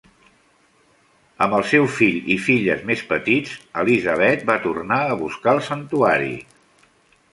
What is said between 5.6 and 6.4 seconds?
santuari.